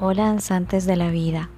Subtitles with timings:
[0.00, 1.50] Hola danzantes de la vida.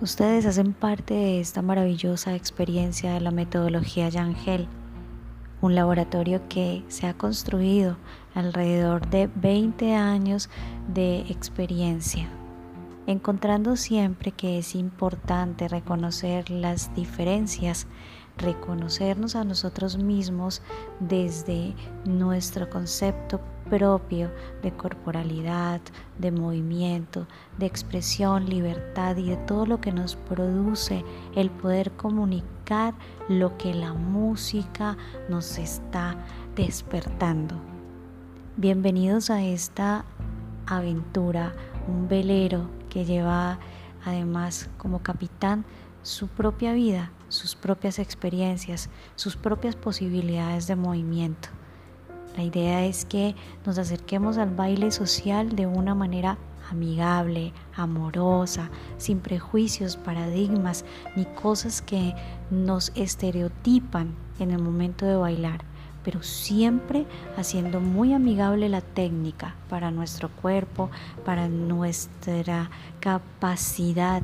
[0.00, 4.66] Ustedes hacen parte de esta maravillosa experiencia de la metodología Yangel,
[5.60, 7.98] un laboratorio que se ha construido
[8.34, 10.48] alrededor de 20 años
[10.88, 12.30] de experiencia,
[13.06, 17.86] encontrando siempre que es importante reconocer las diferencias,
[18.38, 20.62] reconocernos a nosotros mismos
[20.98, 21.74] desde
[22.06, 24.30] nuestro concepto propio
[24.62, 25.80] de corporalidad,
[26.18, 27.26] de movimiento,
[27.58, 32.94] de expresión, libertad y de todo lo que nos produce el poder comunicar
[33.28, 34.96] lo que la música
[35.28, 36.16] nos está
[36.54, 37.56] despertando.
[38.56, 40.04] Bienvenidos a esta
[40.66, 41.54] aventura,
[41.88, 43.58] un velero que lleva
[44.04, 45.64] además como capitán
[46.02, 51.48] su propia vida, sus propias experiencias, sus propias posibilidades de movimiento.
[52.36, 53.34] La idea es que
[53.64, 56.36] nos acerquemos al baile social de una manera
[56.70, 62.14] amigable, amorosa, sin prejuicios, paradigmas ni cosas que
[62.50, 65.60] nos estereotipan en el momento de bailar,
[66.02, 70.90] pero siempre haciendo muy amigable la técnica para nuestro cuerpo,
[71.24, 72.70] para nuestra
[73.00, 74.22] capacidad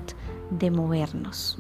[0.51, 1.59] de movernos.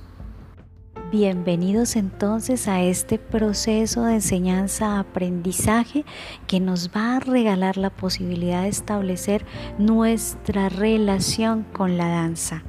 [1.10, 6.04] Bienvenidos entonces a este proceso de enseñanza-aprendizaje
[6.46, 9.44] que nos va a regalar la posibilidad de establecer
[9.76, 12.62] nuestra relación con la danza,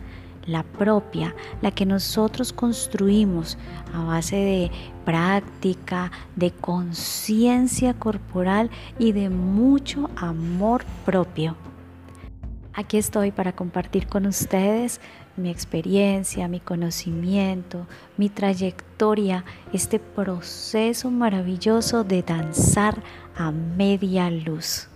[0.48, 3.60] la propia, la que nosotros construimos
[3.94, 4.72] a base de
[5.06, 11.56] práctica, de conciencia corporal y de mucho amor propio.
[12.74, 15.00] Aquí estoy para compartir con ustedes
[15.38, 17.88] mi experiencia, mi conocimiento,
[18.18, 23.02] mi trayectoria, este proceso maravilloso de danzar
[23.36, 24.88] a media luz.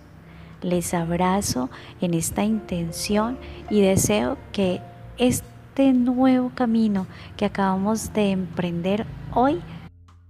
[0.62, 1.70] Les abrazo
[2.00, 3.38] en esta intención
[3.70, 4.80] y deseo que
[5.18, 9.60] este nuevo camino que acabamos de emprender hoy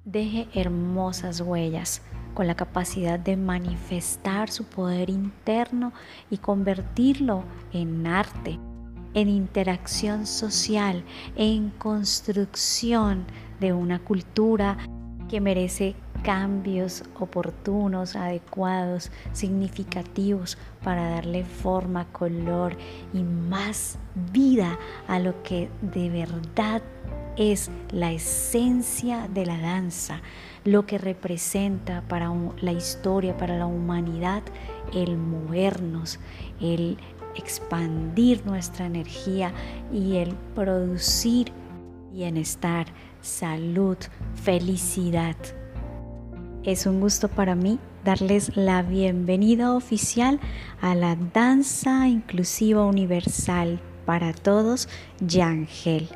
[0.04, 2.02] deje hermosas huellas
[2.34, 5.92] con la capacidad de manifestar su poder interno
[6.28, 8.58] y convertirlo en arte,
[9.16, 11.02] en interacción social,
[11.36, 13.24] en construcción
[13.58, 14.76] de una cultura
[15.28, 22.76] que merece cambios oportunos, adecuados, significativos para darle forma, color
[23.14, 23.98] y más
[24.32, 24.78] vida
[25.08, 26.82] a lo que de verdad
[27.36, 30.20] es la esencia de la danza,
[30.64, 34.42] lo que representa para la historia, para la humanidad,
[34.92, 36.18] el movernos,
[36.60, 36.96] el
[37.36, 39.52] expandir nuestra energía
[39.92, 41.52] y el producir
[42.12, 42.86] bienestar,
[43.20, 43.98] salud,
[44.42, 45.36] felicidad.
[46.64, 50.40] Es un gusto para mí darles la bienvenida oficial
[50.80, 54.88] a la danza inclusiva universal para todos,
[55.20, 56.08] Yangel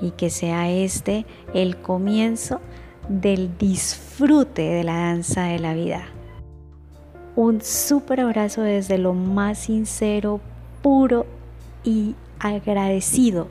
[0.00, 2.60] y que sea este el comienzo
[3.08, 6.04] del disfrute de la danza de la vida.
[7.36, 10.40] Un súper abrazo desde lo más sincero,
[10.82, 11.26] puro
[11.84, 13.48] y agradecido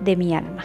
[0.00, 0.64] de mi alma.